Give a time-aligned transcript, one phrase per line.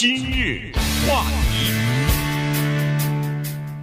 [0.00, 0.70] 今日
[1.08, 1.72] 话题，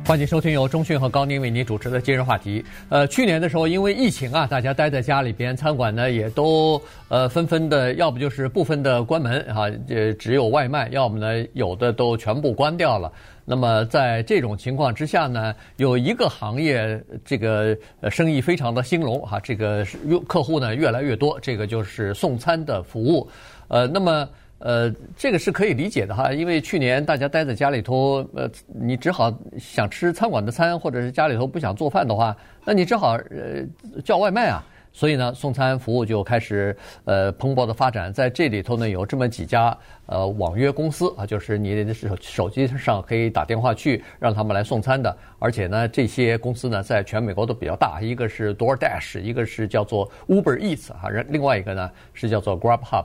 [0.05, 2.63] 欢迎收听由中讯和高宁为您主持的今日话题。
[2.87, 13.11] 呃，去年的时候，因为疫情啊，大家待在家里边，餐馆呢也都呃纷纷的，要不就是部分的关门哈，呃，只有外卖；要么呢，有的都全部关掉了。
[13.43, 17.77] 那么在这种情况之下呢，有一个行业这个
[18.09, 23.29] 生意非常的兴隆哈，这个用客户呢越来越多，这个就是送餐的服务。
[23.67, 24.25] 呃，那么。
[24.59, 34.63] 呃，这个是可以理解的哈，因为去年大家待在家里头，呃，你只好想吃餐馆的餐，或者是家里头不想做饭的话，那你只好呃叫外卖啊。
[34.97, 36.73] 所以呢，送餐服务就开始
[37.03, 38.13] 呃蓬勃的发展。
[38.13, 45.13] 在这里头呢，有这么几家呃网约公司啊，就是你的手手机上可以打电话去让他们来送餐的。
[45.37, 53.03] 而且呢，这些公司呢，在全美国都比较大，一个是 DoorDash，一个是叫做 Uber Eats 哈，另外一个呢是叫做 Grubhub。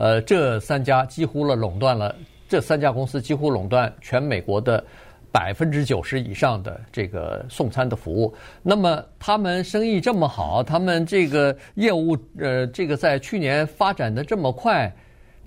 [0.00, 2.16] 呃，这三家几乎了垄断了，
[2.48, 4.82] 这三家公司几乎垄断全美国的
[5.30, 8.34] 百分之九十以上的这个送餐的服务。
[8.62, 14.90] 那么他们生意这么好，他们这个业务呃，这个在去年发展的这么快，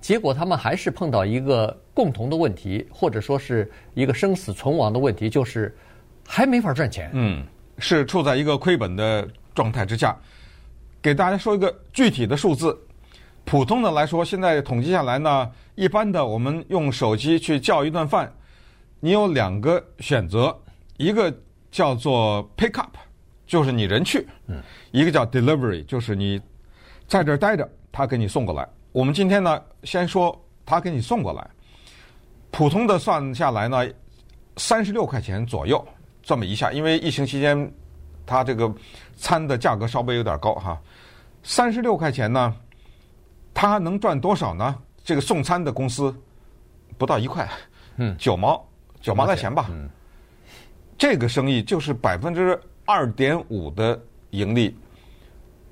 [0.00, 5.76] 结果他们还是碰到一个共同的问题，或者说是一个生死存亡的问题，就是
[6.24, 7.10] 还没法赚钱。
[7.12, 7.44] 嗯，
[7.78, 10.16] 是处在一个亏本的状态之下。
[11.02, 12.78] 给大家说一个具体的数字。
[13.44, 18.32] 普通的来说，现在统计下来呢，一般的我们用手机去叫一顿饭，
[19.00, 20.58] 你有两个选择，
[20.96, 21.32] 一个
[21.70, 22.96] 叫做 pick up，
[23.46, 26.40] 就是你人去，嗯，一个叫 delivery，就是你
[27.06, 28.66] 在这儿待着，他给你送过来。
[28.92, 31.46] 我们今天呢，先说他给你送过来，
[32.50, 33.86] 普通的算下来呢，
[34.56, 35.86] 三十六块钱左右，
[36.22, 37.70] 这么一下，因为疫情期间，
[38.24, 38.72] 它这个
[39.16, 40.80] 餐的价格稍微有点高哈，
[41.42, 42.56] 三十六块钱呢。
[43.54, 44.76] 他能赚多少呢？
[45.04, 46.14] 这个送餐的公司
[46.96, 47.46] 不到一块，
[47.96, 48.66] 嗯，九毛
[49.02, 49.66] 九毛来钱吧。
[49.70, 49.86] 嗯，
[50.96, 54.74] 这个生意就是百分之二点五的盈利。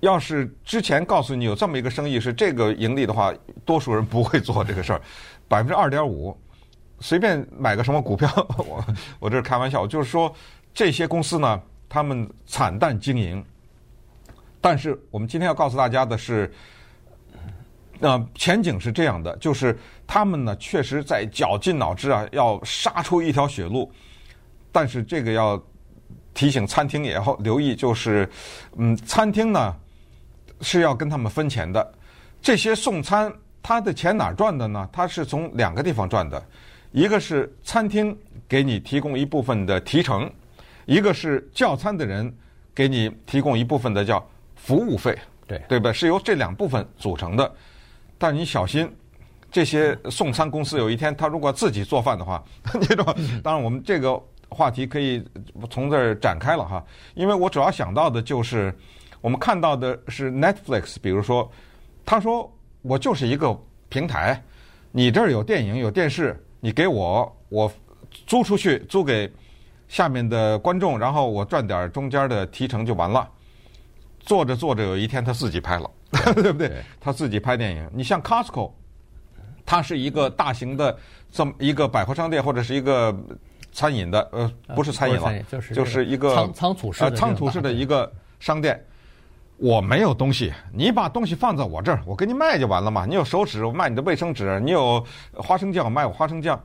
[0.00, 3.32] 要是之前告诉你有这么一个生意是这个盈利的话，
[3.64, 5.00] 多数人不会做这个事儿。
[5.48, 6.36] 百分之二点五，
[7.00, 8.28] 随便买个什么股票，
[8.58, 8.84] 我
[9.18, 9.86] 我这是开玩笑。
[9.86, 10.30] 就是说
[10.74, 13.42] 这些公司呢，他们惨淡经营。
[14.60, 16.52] 但是我们今天要告诉大家的是。
[18.04, 23.88] 那前景是这样的，就是他们呢确实在绞尽脑汁啊，要杀出一条血路。
[24.72, 25.62] 但是这个要
[26.34, 28.28] 提醒餐厅也要留意，就是
[28.76, 29.72] 嗯，餐厅呢
[30.62, 31.94] 是要跟他们分钱的。
[32.40, 33.32] 这些送餐
[33.62, 34.88] 他的钱哪赚的呢？
[34.92, 36.44] 他是从两个地方赚的，
[36.90, 40.28] 一个是餐厅给你提供一部分的提成，
[40.86, 42.34] 一个是叫餐的人
[42.74, 45.92] 给你提供一部分的叫服务费，对对吧？
[45.92, 47.54] 是由这两部分组成的。
[48.22, 48.88] 但你小心，
[49.50, 52.40] 这些送餐公司有一天他如果自己做饭的话，
[52.82, 53.04] 这种
[53.42, 54.16] 当然我们这个
[54.48, 55.20] 话题可以
[55.68, 56.84] 从这儿展开了哈。
[57.14, 58.72] 因为我主要想到的就是，
[59.20, 61.50] 我们看到的是 Netflix，比如说，
[62.06, 62.48] 他说
[62.82, 64.40] 我就是一个平台，
[64.92, 67.72] 你这儿有电影有电视，你给我我
[68.24, 69.28] 租出去租给
[69.88, 73.28] 下面的观众，然后我赚点中间的提成就完了。
[74.20, 75.90] 做着做着，有一天他自己拍了。
[76.34, 76.82] 对不对？
[77.00, 77.90] 他自己拍电影。
[77.92, 78.70] 你像 Costco，
[79.64, 80.96] 它是一个大型的
[81.30, 83.14] 这么一个百货商店，或者是一个
[83.72, 88.82] 餐饮的，呃，不是餐饮了，就是就是一个仓仓储式的仓储式的一个商店。
[89.56, 93.06] 我没有东西，你把东西放在我这儿，我给你卖就完了嘛。
[93.06, 96.60] 你有手纸，我卖你的卫生纸；你有花生酱，我卖我花生酱。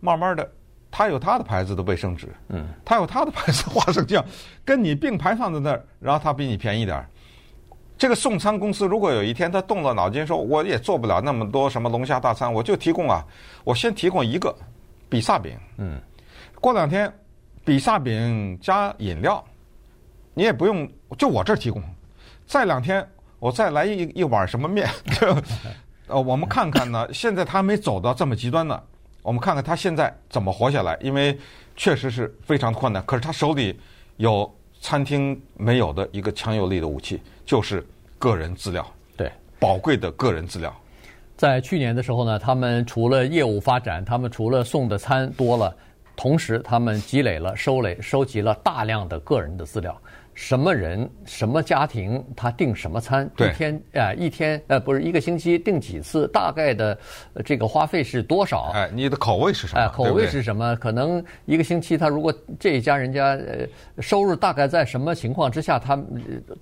[0.00, 0.46] 慢慢的，
[0.90, 4.22] 他有他的牌子的卫生纸，嗯，他有他的牌子花生酱，
[4.64, 7.08] 跟你并排放在那儿，然后他比你便宜点儿。
[8.02, 13.24] 这个送餐公司如果有一天他动了脑筋说，我也做不了那么多什么龙虾大餐，我就提供啊，
[13.62, 14.52] 我先提供一个
[15.08, 16.00] 比萨饼，嗯，
[16.60, 17.08] 过两天
[17.64, 19.40] 比萨饼加饮料，
[20.34, 20.84] 你也不用
[21.16, 21.80] 就我这儿提供，
[22.44, 23.08] 再两天
[23.38, 24.90] 我再来一一碗什么面，
[26.08, 28.82] 呃，我们看看呢，现在他还没走到这么极端呢，
[29.22, 31.38] 我们看看他现在怎么活下来，因为
[31.76, 33.78] 确实是非常困难，可是他手里
[34.16, 37.86] 有餐厅没有的一个强有力的武器，就是。
[38.22, 38.86] 个人资料，
[39.16, 39.28] 对，
[39.58, 40.72] 宝贵的个人资料，
[41.36, 45.76] 在去年的时候呢，他们除了业务发展，他们除了送的餐多了，
[46.14, 50.00] 同时他们积累了、收累、收集了大量的个人的资料。
[50.34, 56.98] 什么人、什么家庭，他订什么餐，一天啊、呃，一天呃，不是一个星期订几次，大概的、
[57.34, 58.70] 呃、这个花费是多少？
[58.74, 59.80] 哎，你的口味是什么？
[59.80, 60.74] 哎，口味是什么？
[60.76, 63.66] 可能一个星期，他如果这一家人家呃
[64.00, 65.98] 收入大概在什么情况之下，他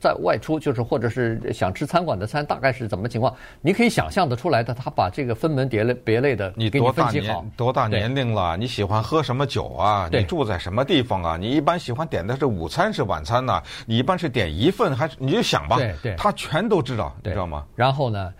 [0.01, 3.35] 在外出就是或者是想吃餐馆的餐，大概是怎么情况？
[3.61, 8.57] 你可以想象得出来的，他把这个分门别类别类的，你多大年多大年龄了？
[8.57, 10.09] 你喜欢喝什么酒啊？
[10.11, 11.37] 你住在什么地方啊？
[11.37, 13.60] 你一般喜欢点的是午餐是晚餐呐、啊？
[13.87, 15.77] 你一般是点一份还是你就想吧？
[15.77, 17.67] 对对，他全都知道，你知道吗？
[17.77, 18.33] 然后呢，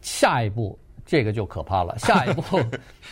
[0.00, 1.96] 下一步这个就可怕了。
[2.00, 2.60] 下一步，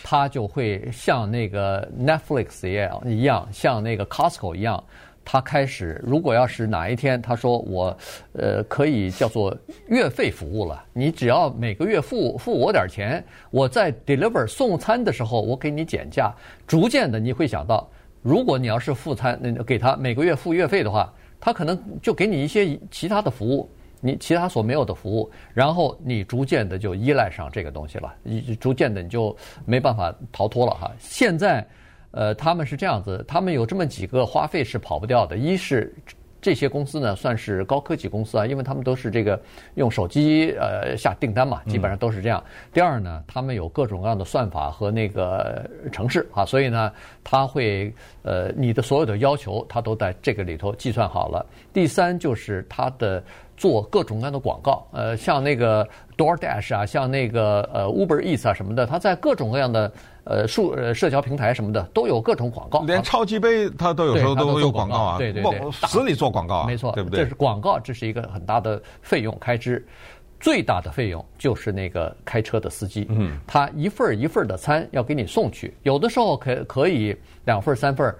[0.02, 4.82] 他就会像那个 Netflix 一样，一样像那个 Costco 一样，
[5.24, 7.96] 他开始如果要是哪一天他说我
[8.32, 9.56] 呃可以叫做
[9.88, 16.34] 月费服务了，你只要每个月付付我点钱，我在 deliver 送餐的时候我给你减价，
[16.66, 17.88] 逐渐的你会想到。
[18.20, 21.12] 如果你要是付餐，那给他每个月付月费的话，
[21.44, 23.68] 他可能就给你一些其他的服务，
[24.00, 29.36] 你其他所没有的服务，然后你逐渐的就依赖上这个东西了，你逐渐的你就
[29.66, 30.90] 没办法逃脱了哈。
[30.98, 31.62] 现在，
[32.12, 35.94] 呃，他们是这样子，他们有这么几个花费是跑不掉的，一是。
[36.44, 39.40] 这些公司呢，算是高科技公司啊，因为他们都是这个
[39.76, 42.38] 用手机呃下订单嘛，基本上都是这样。
[42.46, 46.92] 嗯、第二呢，他们有各种各样的算法和那个城市啊，所以呢，
[47.24, 51.46] 他会呃你的所有的要求，他都在这个里头计算好了。
[51.72, 53.24] 第三就是他的
[53.56, 55.86] 做各种各样的广告，呃，像那个
[56.16, 59.92] DoorDash 啊，像那个呃 Uber Eats 啊什么的，它在各种各样的。
[60.26, 67.20] 呃，数呃社交平台什么的都有各种广告，连超级杯它都有时候都有广告啊，对对对，死里做广告啊，没错，对不对？
[67.20, 69.86] 这是广告，这是一个很大的费用开支，
[70.40, 77.14] 最大的费用就是那个开车的司机，嗯，他一份一份的餐要给你送去，有的时候可可以
[77.44, 78.14] 两份三份。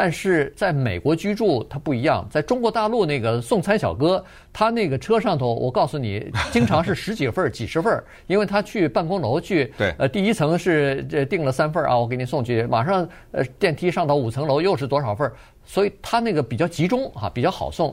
[0.00, 2.24] 但是在美国居住，它不一样。
[2.30, 15.28] 在中国大陆那个送餐小哥，他那个车上头，我告诉你，经常是十几份、几十份，因为他去办公楼去， 对，呃，第一层是这订了三份啊，我给你送去，马上呃电梯上到五层楼又是多少份，
[15.64, 17.92] 所以他那个比较集中啊，比较好送。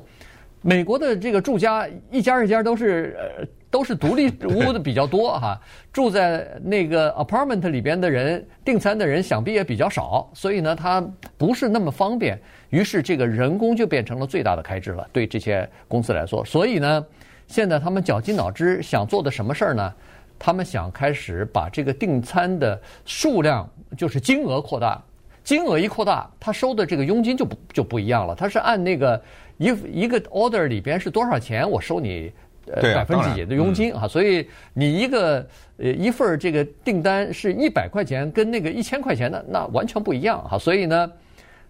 [0.62, 3.48] 美国的这个住家一家一家都是呃。
[3.76, 5.60] 都是独立屋的比较多哈，
[5.92, 11.06] 住在那个 apartment 里边的人订餐的人想必也比较少，所以呢，它
[11.38, 12.40] 不是那么方便。
[12.70, 16.46] 于是这个人工就变成了最大的开支了，对这些公司来说。
[16.46, 17.06] 所以呢，
[17.48, 19.94] 现在他们绞尽脑汁想做的什么事儿呢？
[20.40, 25.04] 他们想开始把这个订餐的数量，就是金额扩大。
[25.44, 28.34] 金额一扩大，他收的这个佣金就不就不一样了。
[28.34, 29.22] 他是按那个
[29.58, 29.66] 一
[30.04, 32.32] 一个 order 里边是多少钱，我收你。
[32.74, 35.46] 呃，百分之几的佣金啊，所以你一个
[35.78, 40.58] 呃一份这个订单是一百块钱，跟那个一千块钱的那完全不一样哈。
[40.58, 41.12] 所以呢，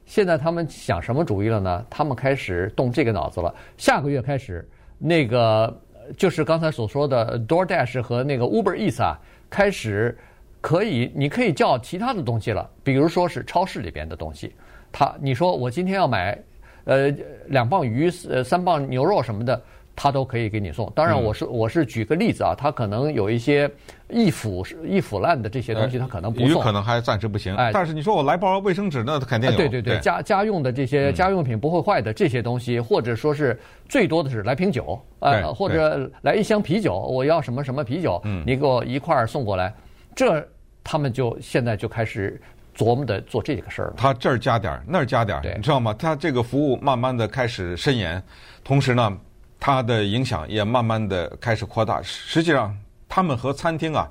[0.05, 1.85] 现在他们想什么主意了呢？
[1.89, 3.53] 他们开始动这个脑子了。
[3.77, 4.65] 下个月开始，
[4.97, 5.81] 那个
[6.15, 9.19] 就是刚才所说的 DoorDash 和那个 Uber Eats 啊，
[9.49, 10.17] 开始
[10.61, 14.55] 可以，你可以叫其他的东西了，比如说是超市里边的东西。
[14.93, 16.41] 他你说我今天要买
[16.85, 17.13] 呃
[17.47, 19.61] 两磅鱼，呃三磅牛肉什么的。
[19.95, 23.69] 他都可以给你送，当然我是我是举个例子啊，他可能有一些
[24.09, 27.55] 易腐易腐烂的这些东西，他可能不送，鱼可能还暂时不行。
[27.55, 29.55] 哎，但是你说我来包卫生纸，那肯定有。
[29.55, 33.57] 对对对，家家用的这些家用品不会坏的这些东西，或者说是
[33.87, 39.73] 最多的是来瓶酒，呃，或者来一箱啤酒，我要什么什么啤酒，你给我一块儿送过来，
[40.13, 40.45] 这
[40.83, 42.39] 他们就现在就开始
[42.75, 43.93] 琢磨的做这个事儿。
[43.95, 45.95] 他这儿加点儿那儿加点儿你知道吗？
[45.97, 48.21] 他这个服务慢慢的开始伸延，
[48.61, 49.17] 同时呢。
[49.59, 52.01] 它的影响也慢慢的开始扩大。
[52.03, 52.75] 实际上，
[53.07, 54.07] 他们和餐厅啊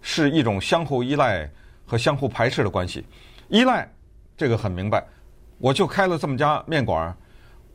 [0.00, 1.48] 是一种相互依赖
[1.84, 3.04] 和相互排斥的关系。
[3.48, 3.88] 依赖
[4.36, 5.04] 这个很明白，
[5.58, 7.14] 我就开了这么家面馆，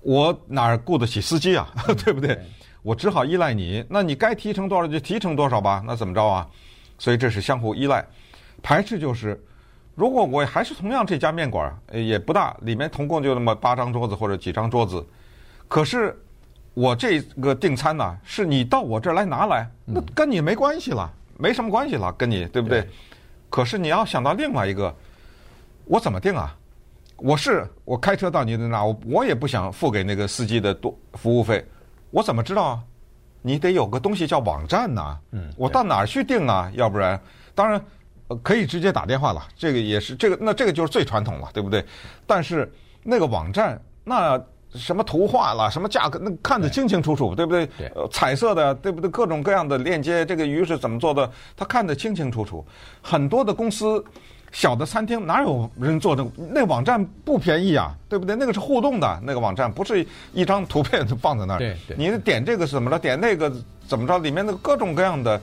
[0.01, 1.71] 我哪儿雇得起司机啊？
[2.03, 2.37] 对不对？
[2.81, 3.85] 我只好依赖你。
[3.87, 5.81] 那你该提成多少就提成多少吧。
[5.85, 6.47] 那怎么着啊？
[6.97, 8.05] 所以这是相互依赖。
[8.61, 9.41] 排斥就是，
[9.95, 15.05] 如果我还是同样这家面馆，也不大，里面总共就那么八张桌子或者几张桌子，
[15.67, 16.19] 可是。
[16.73, 22.87] 我这个订餐呢，是你到我这儿来拿来，那跟你没关系了，没什么关系了，跟你对不对？
[23.49, 24.95] 可是你要想到另外一个，
[25.83, 26.55] 我怎么订啊？
[27.17, 31.63] 我是我开车到你的那，我我也不想付给那个司机的多服务费，
[32.09, 32.83] 我怎么知道啊？
[33.41, 35.17] 你得有个东西叫网站呐，
[35.57, 36.71] 我到哪儿去订啊？
[36.73, 37.19] 要不然，
[37.53, 37.79] 当然
[38.41, 41.85] 可以直接打电话了，这个也是这个，那这个就是最传统了，对不对？
[42.25, 42.71] 但是
[43.03, 44.41] 那个网站那。
[44.73, 47.65] 什么图画了，什么价格，那看得清清楚楚，对，对不对？
[47.77, 49.09] 对、呃，彩色的，对不对？
[49.09, 52.65] 各种各样的链接，这个鱼是怎么做的，他看得清清楚楚。
[53.01, 54.03] 很多的公司
[54.51, 56.25] 小的餐厅哪有人做的？
[56.35, 58.35] 那网站不便宜啊，对不对？
[58.35, 61.57] 那个是互动的那个网站，不是一张图片就放在那儿。
[61.57, 61.97] 对对。
[61.97, 62.97] 你点这个是怎么着？
[62.97, 63.51] 点那个
[63.87, 64.17] 怎么着？
[64.19, 65.39] 里面的各种各样的，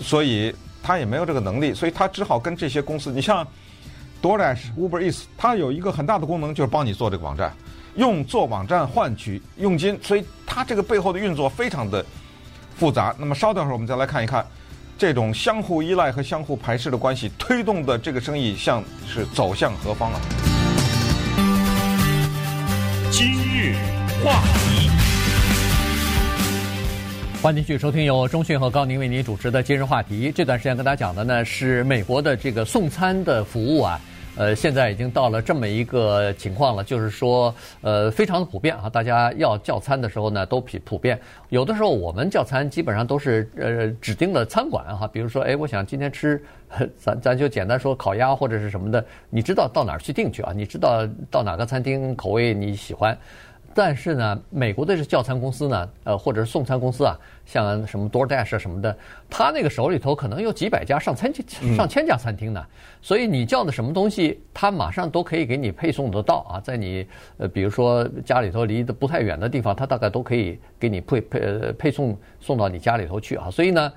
[0.00, 3.10] 所以他也没有这个能力，所以他只好跟这些公司。
[3.12, 3.46] 你像
[4.22, 7.52] DoorDash、Uber Eats，它有一个很大的功能，就是帮你做这个网站，
[7.96, 12.04] 用做网站换取佣金，所以它这个背后的运作非常的
[12.76, 13.14] 复杂。
[13.18, 14.44] 那么稍等会儿，我们再来看一看。
[14.98, 20.20] 这种相互依赖和相互排斥的关系，推动的这个生意向是走向何方了？
[23.10, 23.74] 今日
[24.22, 24.90] 话题，
[27.42, 30.30] 欢迎继续收听由中讯和高宁为您主持的今日话题。
[30.32, 34.00] 这段时间跟大家讲的呢是美国的这个送餐的服务啊。
[34.34, 38.88] 呃，现在已经到了这么一个情况了，就是说，呃，非常的普遍啊。
[38.88, 41.20] 大家要叫餐的时候呢，都普普遍。
[41.50, 46.42] 有的时候我们叫餐基本上都是呃指定的餐馆哈，比如说，哎，我想今天吃，
[46.96, 50.52] 咱咱就简单说烤鸭或者是什么的，你知道到哪儿去订去啊？
[50.54, 53.16] 你知道到哪个餐厅口味你喜欢。
[53.74, 58.96] 但是呢，美国的这叫餐公司呢，呃，或者是送餐公司啊，像什么 DoorDash 什么的，
[59.30, 61.32] 他那个手里头可能有几百家、上千、
[61.76, 62.64] 上千家餐厅呢。
[63.00, 67.06] 所以你叫的什么东西，他马上都可以给你配送得到啊，在你
[67.38, 73.50] 呃，比如说家里头离得不太远的地方，他大概都可以给你配配呃配送送到你家里头去啊。
[73.50, 73.92] 所以呢，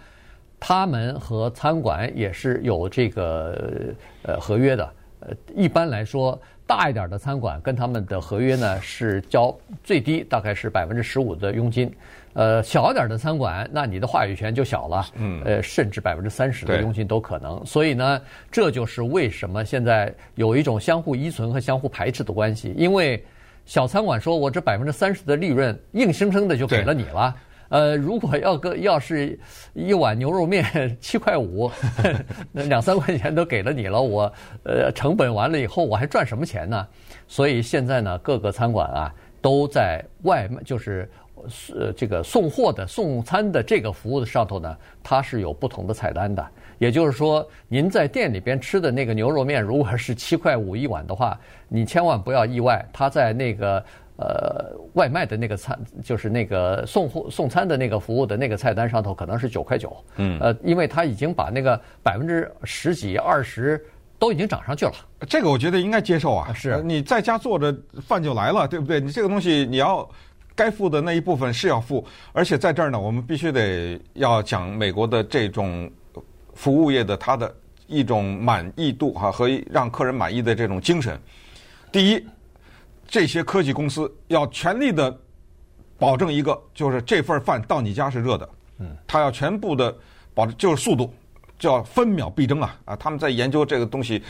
[0.60, 4.90] 他们和餐馆也是有这个呃合约的。
[5.20, 6.40] 呃，一般来说。
[6.68, 11.92] 大一点的餐馆跟他们的合约呢是交最低大概是百分之十五的佣金，
[12.34, 17.64] 呃，小一点的餐馆那你的话语权就小了，嗯，呃，甚至百分之三十的佣金都可能。
[17.66, 18.20] 所以呢，
[18.52, 23.24] 这就是为什么现在有一种相互依存和相互排斥的关系，因为
[23.66, 27.36] 小餐馆说我这百分之三十的利润硬生生的就给了你了。
[27.70, 29.38] 呃，如果要个要是
[29.74, 30.64] 一碗牛肉面
[31.02, 31.70] 七块五，
[32.54, 34.32] 那两三块钱都给了你了，我
[34.64, 36.88] 呃成本完了以后我还赚什么钱呢？
[37.28, 41.10] 所以现在呢，各个餐馆啊都在外卖，就是
[41.74, 46.46] 呃这个送货的送餐的这个服务的上头呢，它是有不同的菜单的。
[46.78, 53.84] 也就是说，您在店里边吃的那个牛肉面，如果是七块五一碗的话，你千万不要意外，它在那个。
[54.18, 63.86] 呃，外卖的那个餐就是那个送货送餐的那个服务的那个菜单上头可能是九块九，嗯，呃，因为他已经把那个百分之十几、二十
[64.18, 64.94] 都已经涨上去了。
[65.28, 67.76] 这个我觉得应该接受啊，是你在家做着
[68.08, 69.02] 饭就来了，对不对？
[69.02, 70.10] 你这个东西你要
[70.56, 75.92] 该付的那一部分是要付，而且在这儿呢，我们必须得要讲美国的这种
[76.54, 77.54] 服务业的它的
[77.86, 81.20] 一种满意度哈和让客人满意的这种精神。
[81.92, 82.26] 第一。
[83.08, 85.16] 这些科技公司要全力的
[85.98, 88.50] 保证一个，就是这份饭到你家是热的。
[88.80, 89.96] 嗯，他要全部的
[90.34, 91.14] 保证，就是速度，
[91.58, 92.78] 叫分秒必争啊！
[92.86, 94.22] 啊，他们在研究这个东西，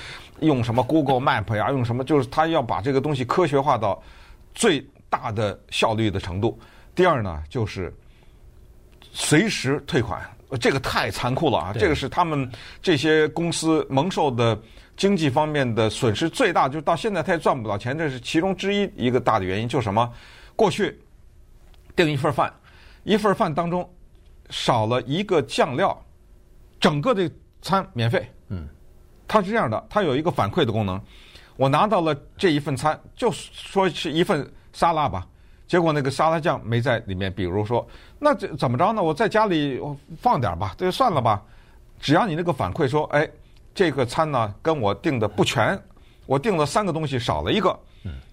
[0.42, 4.02] 用什么 Google Map 呀，用什么，就是他要把这个东西科学化到
[4.54, 6.60] 最大的效率的程度。
[6.94, 7.92] 第二呢，就是
[9.12, 10.22] 随时退款，
[10.60, 11.74] 这个太残酷了啊！
[11.74, 12.48] 这个是他们
[12.82, 14.60] 这些公司蒙受的。
[14.98, 19.68] 经济方面的损失最大，就是到现在他也赚不到钱，这是其中之一一个大的原因。
[19.68, 20.10] 就什么？
[20.56, 20.98] 过去
[21.96, 22.54] 订一份饭，
[23.04, 23.88] 一份饭当中
[24.50, 26.02] 少了一个酱料，
[26.80, 27.30] 整个的
[27.62, 28.26] 餐免费。
[28.48, 28.66] 嗯，
[29.28, 31.02] 它是这样的，它有一个反馈的功能。
[31.58, 35.28] 我拿到了这一份餐，就说是一份沙拉吧，
[35.68, 37.34] 结果那个沙拉酱没在里面。
[37.34, 37.86] 比如说，
[38.18, 39.04] 那这怎么着呢？
[39.04, 39.78] 我在家里
[40.18, 41.44] 放点吧，这就算了吧。
[42.00, 43.30] 只要你那个反馈说，哎。
[43.76, 45.78] 这个餐呢，跟我订的不全，
[46.26, 47.78] 我订了三个东西少了一个，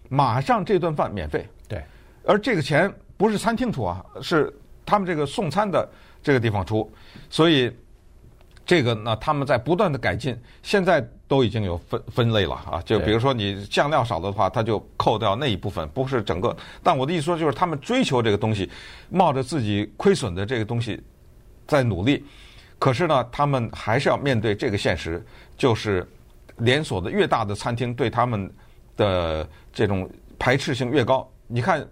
[0.08, 1.44] 马上这顿饭免费。
[1.68, 1.82] 对，
[2.24, 4.54] 而这个钱不是餐厅出啊，是
[4.86, 5.86] 他们这个送餐的
[6.22, 6.88] 这个地方出，
[7.28, 7.70] 所以
[8.64, 12.80] 这个呢，他们在不断的改进，现在都已经有分分类了啊。
[12.84, 16.56] 就比如说你酱料少了的话，他就扣掉那一部分，不是整个。
[16.84, 18.70] 但我的意思说，就是他们追求这个东西，
[19.10, 21.02] 冒着自己亏损的这个东西
[21.66, 22.24] 在努力。
[22.82, 25.24] 可是呢，他们还是要面对这个现实，
[25.56, 26.04] 就是
[26.56, 28.52] 连锁的越大的餐厅对他们
[28.96, 31.30] 的这种排斥性越高。
[31.46, 31.86] 你看，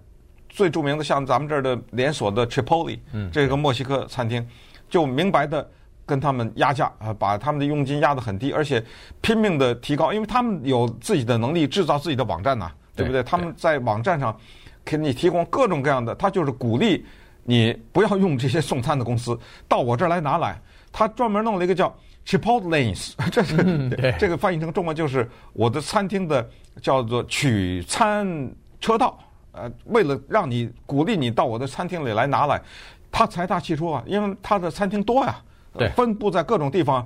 [0.49, 2.99] 最著名的像咱们这儿的连锁的 Chipotle，
[3.31, 4.45] 这个墨西哥餐厅，
[4.89, 5.71] 就明白的
[6.05, 8.85] 跟他们压价啊，把他们的佣金压得很低，而且
[9.21, 13.23] 拼命的提高，因为他们有自己的能力制造自己的网站呐，对不对？
[13.23, 14.37] 他们在网站上
[14.85, 17.07] 给你提供各种各样的，他就是鼓励
[17.45, 20.61] 你不要用这些送餐的公司，到我这儿来拿来。
[20.93, 21.95] 他专门弄了一个叫
[22.27, 26.49] Chipotle Lanes， 这是、嗯、这个翻译成中文就是我的餐厅的
[26.83, 29.19] 叫做取餐车道。
[29.53, 32.63] 呃，为了让你鼓励你到我的餐厅里来拿来，
[33.11, 35.37] 他财大气粗啊，因为他的餐厅多呀，
[35.77, 37.05] 对，分布在各种地方，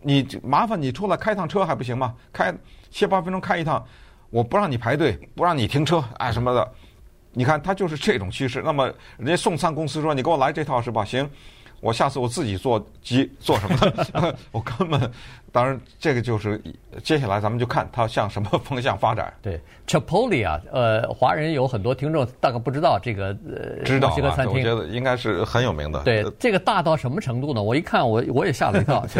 [0.00, 2.14] 你麻烦你出来开趟车还不行吗？
[2.32, 2.54] 开
[2.90, 3.84] 七八分钟开一趟，
[4.30, 6.72] 我不让你排队，不让你停车，哎什么的。
[7.32, 8.62] 你看，他就是这种趋势。
[8.64, 11.28] 那么，人家送餐公司说：“你给我来这套是吧？”行，
[11.80, 13.76] 我下次我自己做鸡 做什么
[14.20, 14.36] 的？
[14.52, 15.10] 我根本，
[15.50, 16.60] 当然，这个就是
[17.02, 19.32] 接下来咱们就看它向什么方向发展。
[19.42, 26.02] 对，Chipotle 啊，呃，华人有很多听众大概不知道这个呃，知道这个餐厅，我觉得应该是很有名的。
[26.02, 27.62] 对，这个大到什么程度呢？
[27.62, 29.04] 我一看，我我也吓了一跳。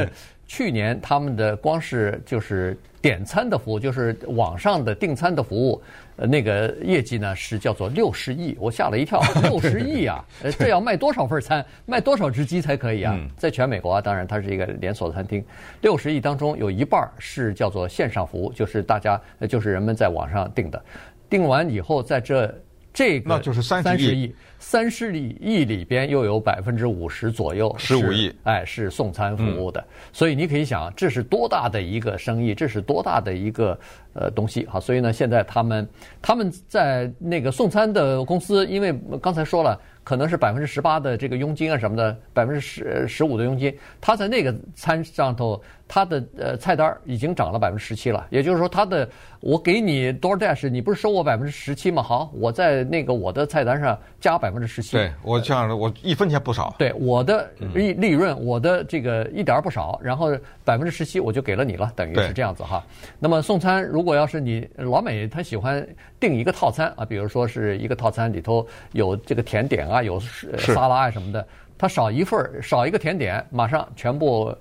[0.53, 5.81] 去年他们的光是就是点餐的服务，就是网上的订餐的服务，
[6.17, 10.25] 呃，那个业绩呢是叫做六十亿，我吓了一跳， 六十亿啊！
[10.43, 13.17] 呃，这要卖多少份餐，卖多少只鸡才可以啊？
[13.37, 15.45] 在全美国啊，当然它是一个连锁的餐厅，
[15.83, 20.83] 六十亿当中有一半是叫做线上服务，就是大家就是人们在网上订的，
[21.29, 22.53] 订完以后在这。
[22.93, 29.83] 这个那就是三十亿，三十亿里边又有百分之五十左右，十五亿，哎，是送餐服务的。
[30.13, 33.79] 所以你可以想，这是多大的一个生意，这是多大的一个
[34.13, 34.81] 呃东西哈。
[34.81, 35.89] 所以呢，现在他们
[36.21, 39.81] 他们在那个送餐的公司，因为刚才说了。
[40.03, 48.25] 可能是百分之十八的这个佣金啊什么的，百分之十十五的佣金，他在那个餐上头，他的呃菜单已经涨了百分之十七了。
[48.31, 49.09] 也就是说，他的
[49.41, 52.01] 我给你 DoorDash，你不是收我百分之十七吗？
[52.01, 54.97] 好，我在那个我的菜单上加百分之十七。
[54.97, 56.73] 对，我这样我一分钱不少。
[56.79, 60.31] 对，我的利利润，我的这个一点儿不少，然后
[60.65, 62.83] 百分之十七我就给了你了，等于是这样子哈。
[63.19, 65.85] 那么送餐，如果要是你老美他喜欢
[66.21, 69.81] 订一个套餐啊，比如说是一个套餐里头有这个甜点。
[69.81, 71.45] 啊，有沙拉啊什么的，
[71.77, 74.55] 他少一份少一个甜点，马上全部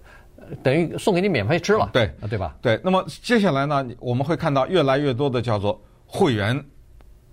[0.64, 2.56] 等于送给你免费吃了，对，对吧？
[2.62, 2.80] 对。
[2.84, 6.64] 那么接下来呢，我们会看到越来越多的叫做会员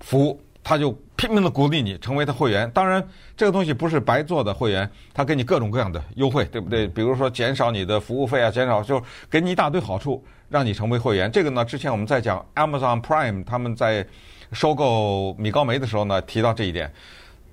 [0.01, 2.71] 服务，他就拼命的鼓励你成为他会员。
[2.71, 3.03] 当然，
[3.37, 6.87] 这个东西不是白做的会员，他给你各种各样的优惠，对不对？
[6.87, 11.31] 比如说减少你的服务费啊，减少就给你一大堆好处，让你成为会员。
[11.31, 14.07] 这个呢，之前我们在讲 Amazon Prime 他们在
[14.53, 16.93] 收购米高梅的时候呢，提到这一点。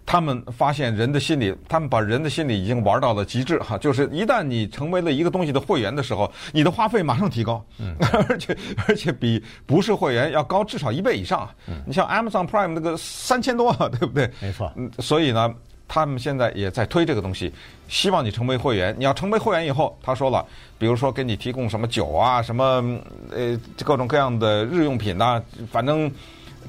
[0.05, 7.95] 他们发现人的心理，他们把人的心理已经玩到了极致哈，就是一旦你成为了一个东西的会员的时候，你的花费马上提高，嗯，
[8.29, 8.55] 而且
[8.87, 11.49] 而且比不是会员要高至少一倍以上。
[11.67, 14.29] 嗯，你像 Amazon Prime 那个三千多，对不对？
[14.41, 14.71] 没错。
[14.75, 15.53] 嗯，所以呢，
[15.87, 17.51] 他们现在也在推这个东西，
[17.87, 18.93] 希望你成为会员。
[18.97, 20.45] 你要成为会员以后，他说了，
[20.77, 22.83] 比如说给你提供什么酒啊，什么
[23.31, 25.41] 呃各种各样的日用品呐，
[25.71, 26.11] 反正。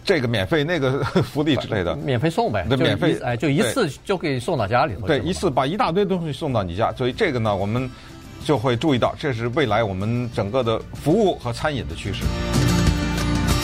[0.05, 5.07] 这个免费，那个 福利之类的， 免费送呗，对，免费，哎，就一次就可以送到家里头。
[5.07, 7.91] 对，一次把一大堆东西送到你家，所以这个呢，我们
[8.45, 12.25] 就会注意到，这是未来我们整个的服务和餐饮的趋势。